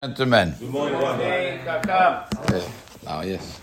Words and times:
Gentlemen. 0.00 0.54
Good 0.60 0.70
morning, 0.70 0.94
Okay. 0.94 1.60
Now, 3.04 3.20
yes. 3.22 3.60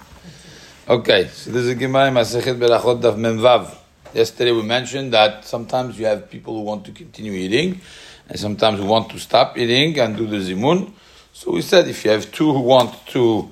Okay, 0.86 1.30
so 1.30 1.50
this 1.50 1.64
is 1.64 1.76
Gemara 1.76 2.12
Masechet 2.12 2.60
Berachot 2.60 3.02
Daf 3.02 3.16
Memvav. 3.16 3.74
Yesterday 4.14 4.52
we 4.52 4.62
mentioned 4.64 5.14
that 5.14 5.46
sometimes 5.46 5.98
you 5.98 6.06
have 6.08 6.30
people 6.30 6.54
who 6.56 6.64
want 6.64 6.84
to 6.88 6.92
continue 6.92 7.32
eating, 7.32 7.80
and 8.28 8.38
sometimes 8.38 8.82
who 8.82 8.86
want 8.86 9.10
to 9.12 9.18
stop 9.18 9.58
eating 9.58 9.98
and 9.98 10.18
do 10.18 10.28
the 10.28 10.36
zimun. 10.36 10.92
So 11.32 11.54
we 11.54 11.62
said 11.62 11.88
if 11.88 12.04
you 12.04 12.12
have 12.12 12.30
two 12.34 12.52
who 12.52 12.60
want 12.60 13.08
to 13.14 13.50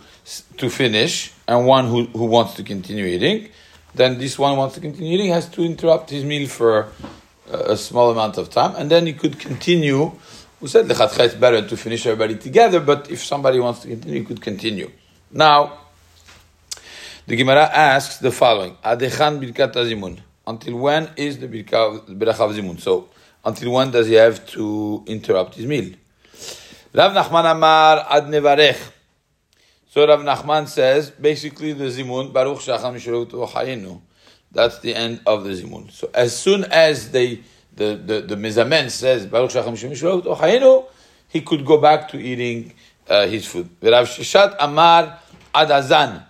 to 0.57 0.69
finish 0.69 1.31
and 1.47 1.65
one 1.65 1.87
who, 1.87 2.03
who 2.07 2.25
wants 2.25 2.55
to 2.55 2.63
continue 2.63 3.05
eating, 3.05 3.47
then 3.95 4.17
this 4.17 4.37
one 4.37 4.57
wants 4.57 4.75
to 4.75 4.81
continue 4.81 5.13
eating 5.13 5.31
has 5.31 5.47
to 5.51 5.63
interrupt 5.63 6.09
his 6.09 6.25
meal 6.25 6.49
for 6.49 6.89
a 7.49 7.77
small 7.77 8.11
amount 8.11 8.37
of 8.37 8.49
time, 8.49 8.75
and 8.75 8.91
then 8.91 9.05
he 9.05 9.13
could 9.13 9.39
continue 9.39 10.11
who 10.63 10.69
said 10.69 10.87
the 10.87 10.93
lechatcha 10.93 11.25
it's 11.25 11.35
better 11.35 11.67
to 11.67 11.75
finish 11.75 12.05
everybody 12.05 12.37
together, 12.37 12.79
but 12.79 13.11
if 13.11 13.21
somebody 13.21 13.59
wants 13.59 13.81
to 13.81 13.89
continue, 13.89 14.21
you 14.21 14.25
could 14.25 14.41
continue. 14.41 14.89
Now, 15.29 15.77
the 17.27 17.35
Gemara 17.35 17.63
asks 17.63 18.19
the 18.19 18.31
following: 18.31 18.77
Adechan 18.81 19.43
birkat 19.43 19.73
zimun. 19.73 20.19
Until 20.47 20.77
when 20.77 21.09
is 21.17 21.37
the 21.37 21.47
beracha 21.49 22.39
of 22.39 22.55
zimun? 22.55 22.79
So, 22.79 23.09
until 23.43 23.73
when 23.73 23.91
does 23.91 24.07
he 24.07 24.13
have 24.13 24.47
to 24.51 25.03
interrupt 25.05 25.55
his 25.55 25.65
meal? 25.65 25.95
Rav 26.93 27.11
Nachman 27.11 27.51
Amar 27.51 28.07
ad 28.09 28.23
nevarech. 28.27 28.79
So 29.89 30.07
Rav 30.07 30.21
Nachman 30.21 30.69
says 30.69 31.11
basically 31.11 31.73
the 31.73 31.89
zimun 31.89 32.31
baruch 32.31 32.59
shacham 32.59 34.01
That's 34.49 34.79
the 34.79 34.95
end 34.95 35.19
of 35.25 35.43
the 35.43 35.49
zimun. 35.49 35.91
So 35.91 36.09
as 36.13 36.37
soon 36.37 36.63
as 36.63 37.11
they 37.11 37.41
the, 37.75 37.95
the, 37.95 38.21
the 38.21 38.35
Mizamen 38.35 38.89
says, 38.89 39.25
Baruch 39.25 39.51
Ochayenu, 39.51 40.85
he 41.29 41.41
could 41.41 41.65
go 41.65 41.77
back 41.77 42.09
to 42.09 42.19
eating 42.19 42.73
uh, 43.09 43.27
his 43.27 43.45
food. 43.45 43.69
Rav 43.81 44.07
Sheshet 44.07 44.55
Amar 44.59 45.19
Adazan. 45.53 46.23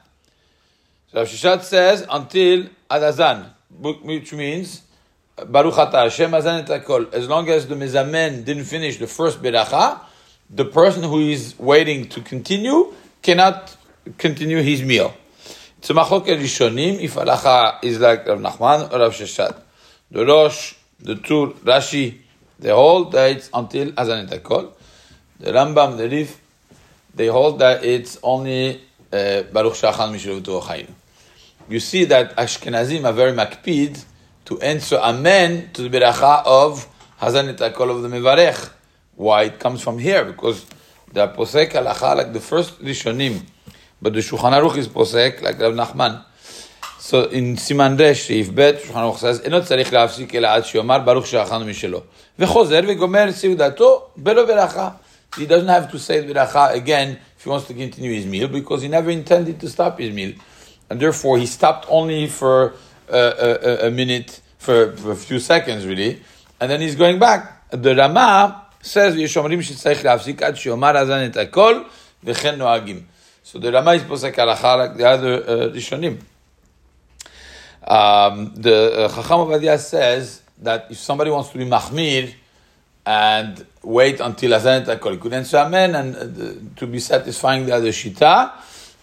Rav 1.13 1.27
Sheshet 1.27 1.62
says, 1.63 2.05
until 2.09 2.68
Adazan, 2.90 3.49
which 3.79 4.34
means, 4.34 4.84
Baruch 5.48 5.77
Ata 5.77 5.98
Hashem 5.98 6.34
Azan 6.34 6.65
et 6.70 7.13
As 7.13 7.27
long 7.27 7.49
as 7.49 7.68
the 7.68 7.75
Mizamen 7.75 8.46
didn't 8.46 8.65
finish 8.65 8.98
the 8.98 9.07
first 9.07 9.41
beracha, 9.41 9.99
the 10.49 10.65
person 10.65 11.03
who 11.03 11.20
is 11.20 11.57
waiting 11.57 12.07
to 12.09 12.21
continue 12.21 12.93
cannot 13.21 13.75
continue 14.18 14.62
his 14.62 14.84
meal. 14.84 15.13
It's 15.77 15.90
a 15.90 15.93
machlok 15.93 16.27
rishonim 16.27 16.99
if 17.01 17.15
halacha 17.15 17.84
is 17.84 17.99
like 17.99 18.27
Rav 18.27 18.40
Nachman 18.40 18.91
or 18.93 18.99
Rav 18.99 19.13
Sheshet. 19.13 19.59
The 20.12 20.25
Rosh 20.25 20.75
the 21.04 21.15
two 21.15 21.55
Rashi, 21.63 22.18
they 22.59 22.70
hold 22.70 23.12
that 23.12 23.32
it's 23.32 23.49
until 23.54 23.91
Azan 23.98 24.27
Kol. 24.40 24.73
The 25.40 25.51
Rambam, 25.51 25.98
the 25.98 26.09
Rif, 26.09 26.40
they 27.13 27.27
hold 27.27 27.59
that 27.59 27.84
it's 27.84 28.18
only 28.23 28.82
uh, 29.12 29.43
Baruch 29.43 29.74
Shachan 29.74 30.13
Mishrutu 30.13 30.62
Ochayim. 30.62 30.90
You 31.70 31.79
see 31.79 32.05
that 32.05 32.35
Ashkenazim 32.37 33.04
are 33.05 33.13
very 33.13 33.34
makpid 33.34 34.04
to 34.46 34.59
answer 34.62 34.98
Amen 34.98 35.70
to 35.74 35.87
the 35.87 35.90
beracha 35.99 36.43
of 36.46 36.87
Hazan 37.21 37.74
Kol 37.74 37.91
of 37.91 38.01
the 38.01 38.07
Mevarech. 38.07 38.71
Why 39.15 39.43
it 39.43 39.59
comes 39.59 39.81
from 39.81 39.99
here? 39.99 40.26
Because 40.26 40.65
the 41.12 41.27
posek 41.27 41.71
halacha 41.71 42.15
like 42.18 42.34
the 42.34 42.40
first 42.40 42.81
Rishonim, 42.81 43.41
but 44.01 44.13
the 44.13 44.20
Shulchan 44.20 44.51
Aruch 44.51 44.77
is 44.77 44.87
posek 44.87 45.41
like 45.41 45.59
Rav 45.59 45.74
Nachman. 45.74 46.24
So 47.02 47.30
in 47.30 47.57
סימן 47.57 47.96
ר' 47.98 48.15
סעיף 48.15 48.48
ב', 48.54 48.71
שולחן 48.84 49.01
ערוך 49.01 49.23
says, 49.23 49.45
אינו 49.45 49.65
צריך 49.65 49.93
להפסיק 49.93 50.34
אלא 50.34 50.48
עד 50.48 50.65
שיאמר 50.65 50.98
ברוך 50.98 51.26
שאכלנו 51.26 51.65
משלו. 51.65 52.01
וחוזר 52.38 52.80
וגומר 52.88 53.32
סעודתו 53.32 54.07
בלא 54.16 54.46
ברכה. 54.46 54.90
He 55.34 55.38
doesn't 55.38 55.68
have 55.68 55.93
to 55.93 55.98
say 55.98 56.32
ברכה 56.32 56.74
again 56.74 57.16
if 57.38 57.45
he 57.45 57.48
wants 57.48 57.66
to 57.66 57.74
continue 57.74 58.12
his 58.12 58.26
meal 58.26 58.48
because 58.48 58.82
he 58.82 58.88
never 58.88 59.10
intended 59.10 59.60
to 59.60 59.68
stop 59.68 59.98
his 59.98 60.12
meal. 60.12 60.32
And 60.90 61.01
therefore 61.01 61.38
he 61.38 61.46
stopped 61.46 61.87
only 61.88 62.26
for 62.26 62.74
a, 63.09 63.16
a, 63.16 63.87
a 63.87 63.90
minute, 63.90 64.41
for, 64.59 64.97
for 64.97 65.12
a 65.12 65.16
few 65.16 65.39
seconds 65.39 65.87
really, 65.87 66.21
and 66.61 66.71
then 66.71 66.81
he's 66.81 66.97
going 66.97 67.19
back. 67.19 67.71
The 67.71 67.94
Rama 67.94 68.62
says, 68.83 69.16
יש 69.16 69.37
אומרים 69.37 69.62
שצריך 69.62 70.05
להפסיק 70.05 70.43
עד 70.43 70.56
שיאמר 70.56 70.97
הזן 70.97 71.27
את 71.27 71.37
הכל 71.37 71.83
וכן 72.25 72.55
נוהגים. 72.55 73.03
So 73.44 73.59
the 73.59 73.72
Rama 73.72 73.93
is 73.93 74.03
posek 74.03 74.34
halacha 74.34 74.77
like 74.78 74.97
the 74.97 75.09
other 75.09 75.34
uh, 75.34 75.75
Rishonim. 75.75 76.16
Um, 77.88 78.54
the 78.56 79.06
uh, 79.06 79.10
Chacham 79.10 79.40
Ovadia 79.40 79.78
says 79.80 80.42
that 80.62 80.88
if 80.90 80.98
somebody 80.98 81.32
wants 81.32 81.50
to 81.50 81.58
be 81.58 81.66
Mahmir 81.66 82.34
and 83.06 83.66
wait 83.84 84.20
until 84.22 84.52
Azanet 84.52 84.86
HaKol, 84.86 85.12
he 85.12 85.18
could 85.18 85.34
answer 85.34 85.58
Amen 85.58 85.96
and 85.96 86.16
uh, 86.16 86.80
to 86.80 86.88
be 86.88 87.00
satisfying 87.00 87.66
the 87.66 87.76
other 87.76 87.90
Shita, 87.90 88.52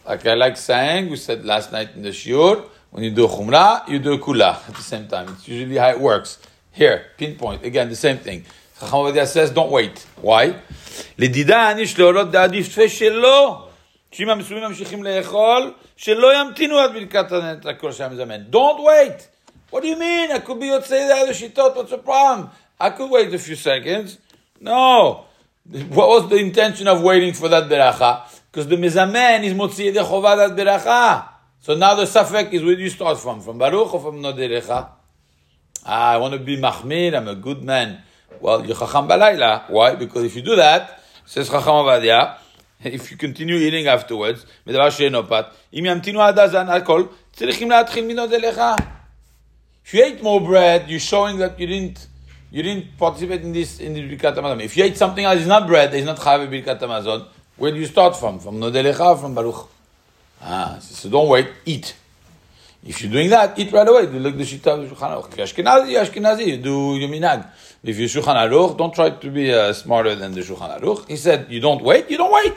like 0.06 0.26
I 0.26 0.34
like 0.34 0.56
saying, 0.56 1.10
we 1.10 1.16
said 1.16 1.44
last 1.44 1.72
night 1.72 1.90
in 1.94 2.02
the 2.02 2.08
Shiur, 2.08 2.64
when 2.90 3.04
you 3.04 3.10
do 3.10 3.28
Chumrah, 3.28 3.86
you 3.88 3.98
do 3.98 4.18
Kula 4.18 4.66
at 4.68 4.74
the 4.74 4.82
same 4.82 5.06
time. 5.06 5.28
It's 5.28 5.46
usually 5.46 5.76
how 5.76 5.90
it 5.90 6.00
works. 6.00 6.38
Here, 6.72 7.06
pinpoint, 7.18 7.64
again, 7.64 7.88
the 7.90 7.96
same 7.96 8.18
thing. 8.18 8.44
Chacham 8.78 8.98
Ovadia 9.00 9.26
says, 9.26 9.50
don't 9.50 9.70
wait. 9.70 10.06
Why? 10.20 10.54
דעדיף 11.18 12.72
שלו 12.88 13.69
שאם 14.12 14.30
המסומים 14.30 14.64
ממשיכים 14.64 15.02
לאכול, 15.02 15.72
שלא 15.96 16.40
ימתינו 16.40 16.78
עד 16.78 16.92
ברכת 16.92 17.66
הכל 17.66 17.92
שהיה 17.92 18.08
מזמן. 18.08 18.42
Don't 18.52 18.78
wait! 18.78 19.26
What 19.72 19.80
do 19.82 19.86
you 19.86 19.96
mean? 19.96 20.30
I 20.32 20.40
could 20.46 20.60
be 20.60 20.64
יוצא 20.64 21.08
לאיזה 21.08 21.34
שיטות, 21.34 21.76
what's 21.76 21.90
the 21.90 22.08
problem? 22.08 22.46
I 22.80 22.90
could 22.90 23.10
wait 23.10 23.34
a 23.34 23.38
few 23.38 23.56
seconds. 23.56 24.18
No! 24.60 25.24
What 25.90 26.08
was 26.08 26.28
the 26.28 26.36
intention 26.36 26.88
of 26.88 27.02
waiting 27.02 27.32
for 27.32 27.48
that 27.48 27.68
beracha? 27.68 28.22
Because 28.50 28.66
the 28.66 28.76
מזמן 28.76 29.42
is 29.44 29.54
מוציא 29.54 29.92
ידי 29.92 30.04
חובה 30.04 30.36
that 30.36 30.56
beracha. 30.56 31.22
So 31.62 31.74
now 31.74 31.94
the 31.94 32.06
suffix 32.06 32.52
is 32.52 32.62
where 32.62 32.78
you 32.78 32.88
start 32.88 33.18
from? 33.18 33.40
From 33.42 33.58
Baruch 33.58 33.94
or 33.94 34.00
from 34.00 34.22
Noderecha? 34.22 34.88
Ah, 35.84 36.12
I 36.12 36.16
want 36.16 36.34
to 36.34 36.40
be 36.40 36.56
Mahmir, 36.56 37.14
I'm 37.14 37.28
a 37.28 37.34
good 37.34 37.62
man. 37.62 38.02
Well, 38.40 38.64
you're 38.66 38.76
Chacham 38.76 39.06
Balayla. 39.06 39.68
Why? 39.68 39.94
Because 39.94 40.24
if 40.24 40.36
you 40.36 40.42
do 40.42 40.56
that, 40.56 41.02
says 41.26 41.48
Chacham 41.48 41.74
Ovadia, 41.74 42.36
if 42.83 43.11
you 43.11 43.17
continue 43.17 43.57
eating 43.57 43.87
afterwards, 43.87 44.45
מדבר 44.67 44.89
שאינו 44.89 45.27
פת, 45.27 45.45
אם 45.73 45.85
ימתינו 45.85 46.21
עד 46.21 46.39
הזן 46.39 46.69
הכל, 46.69 47.03
צריכים 47.33 47.71
להתחיל 47.71 48.05
מנוד 48.05 48.33
אליך. 48.33 48.61
If 49.85 49.93
you 49.93 49.99
ate 49.99 50.23
more 50.23 50.39
bread, 50.39 50.89
you're 50.89 50.99
showing 50.99 51.37
that 51.37 51.59
you 51.59 51.67
didn't 51.67 52.07
you 52.51 52.63
didn't 52.63 52.97
participate 52.97 53.41
in 53.41 53.51
this 53.53 53.79
in 53.79 53.93
the 53.93 54.01
Birkat 54.01 54.35
Hamazon. 54.35 54.63
If 54.63 54.77
you 54.77 54.83
ate 54.83 54.97
something 54.97 55.25
else, 55.25 55.39
it's 55.39 55.47
not 55.47 55.67
bread, 55.67 55.93
it's 55.93 56.05
not 56.05 56.17
Chayav 56.17 56.49
Birkat 56.49 56.79
Hamazon. 56.79 57.25
Where 57.57 57.71
do 57.71 57.77
you 57.77 57.85
start 57.85 58.15
from? 58.15 58.39
From 58.39 58.59
Nodelecha 58.59 58.99
or 58.99 59.17
from 59.17 59.35
Baruch? 59.35 59.69
Ah, 60.41 60.77
so 60.79 61.09
don't 61.09 61.29
wait, 61.29 61.47
eat. 61.65 61.95
If 62.83 63.01
you're 63.01 63.11
doing 63.11 63.29
that, 63.31 63.57
eat 63.57 63.71
right 63.71 63.87
away. 63.87 64.03
You 64.03 64.19
look 64.19 64.37
the 64.37 64.43
Shita 64.43 64.67
of 64.67 64.97
Shulchan 64.97 65.23
Aruch. 65.23 65.31
Ashkenazi, 65.31 65.99
Ashkenazi, 65.99 66.47
you 66.47 66.57
do 66.57 66.95
your 66.97 67.09
minag. 67.09 67.47
If 67.83 67.97
you're 67.97 68.07
Shulchan 68.07 68.35
Aruch, 68.35 68.77
don't 68.77 68.93
try 68.93 69.09
to 69.09 69.29
be 69.31 69.53
uh, 69.53 69.73
smarter 69.73 70.15
than 70.15 70.33
the 70.33 70.41
Shulchan 70.41 70.79
Aruch. 70.79 71.07
He 71.07 71.17
said, 71.17 71.47
you 71.49 71.59
don't 71.59 71.83
wait, 71.83 72.09
you 72.09 72.17
don't 72.17 72.31
wait. 72.31 72.53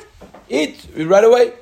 Eat 0.48 0.86
right 0.96 1.24
away. 1.24 1.52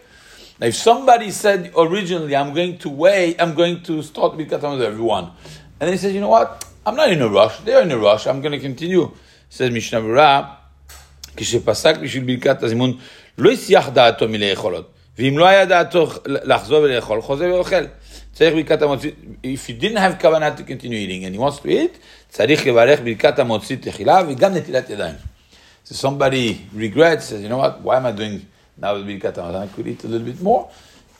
Now, 0.58 0.68
if 0.68 0.74
somebody 0.74 1.30
said 1.30 1.72
originally, 1.76 2.34
I'm 2.34 2.54
going 2.54 2.78
to 2.78 2.88
wait, 2.88 3.40
I'm 3.40 3.54
going 3.54 3.82
to 3.82 4.02
start 4.02 4.38
Birkat 4.38 4.62
with 4.72 4.82
everyone, 4.82 5.24
and 5.24 5.32
then 5.80 5.92
he 5.92 5.98
says, 5.98 6.14
you 6.14 6.20
know 6.20 6.30
what, 6.30 6.64
I'm 6.86 6.96
not 6.96 7.10
in 7.10 7.20
a 7.20 7.28
rush, 7.28 7.58
they're 7.60 7.82
in 7.82 7.92
a 7.92 7.98
rush, 7.98 8.26
I'm 8.26 8.40
going 8.40 8.52
to 8.52 8.58
continue. 8.58 9.12
Says 9.50 9.70
Mishnah 9.70 10.00
Berurah, 10.00 10.56
כשפסק 11.36 11.96
בשביל 11.96 12.24
ברכת 12.24 12.62
הזימון, 12.62 12.98
לא 13.38 13.50
הסיח 13.50 13.88
דעתו 13.88 14.28
מלאכולות. 14.28 14.92
ואם 15.20 15.38
לא 15.38 15.46
היה 15.46 15.64
דעתו 15.64 16.08
לחזור 16.26 16.82
ולאכול, 16.82 17.22
חוזר 17.22 17.44
ואוכל. 17.54 17.84
צריך 18.32 18.54
ברכת 18.54 18.82
המוציא, 18.82 19.10
if 19.44 19.66
he 19.66 19.82
didn't 19.82 19.96
have 19.96 20.20
כוונה 20.20 20.50
to 20.56 20.60
continue 20.60 21.00
eating 21.06 21.24
and 21.24 21.34
he 21.34 21.38
wants 21.38 21.62
to 21.62 21.66
eat, 21.66 21.98
צריך 22.28 22.66
לברך 22.66 23.00
ברכת 23.00 23.38
המוציא 23.38 23.76
תחילה 23.80 24.20
וגם 24.28 24.54
נטילת 24.54 24.90
ידיים. 24.90 25.14
So 25.88 25.94
somebody 25.94 26.66
regrets, 26.74 27.26
says, 27.26 27.42
you 27.42 27.48
know 27.48 27.58
what, 27.58 27.80
why 27.80 27.96
am 27.96 28.06
I 28.06 28.12
doing 28.12 28.44
now 28.76 28.94
with 28.94 29.06
Birkat 29.06 29.36
Hamazon? 29.36 29.62
I 29.62 29.68
could 29.68 29.86
eat 29.86 30.02
a 30.02 30.08
little 30.08 30.26
bit 30.26 30.42
more. 30.42 30.68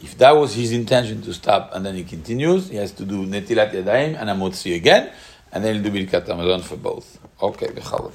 If 0.02 0.18
that 0.18 0.32
was 0.36 0.54
his 0.54 0.72
intention 0.72 1.22
to 1.22 1.32
stop 1.32 1.70
and 1.72 1.86
then 1.86 1.94
he 1.94 2.04
continues, 2.04 2.68
he 2.68 2.76
has 2.76 2.90
to 2.92 3.04
do 3.04 3.24
Netilat 3.24 3.72
Yadayim 3.72 4.20
and 4.20 4.28
Amotzi 4.28 4.74
again, 4.74 5.10
and 5.52 5.64
then 5.64 5.74
he'll 5.74 5.84
do 5.84 5.90
Birkat 5.90 6.26
Hamazon 6.26 6.62
for 6.62 6.76
both. 6.76 7.18
Okay, 7.40 7.68
bechavot. 7.68 8.12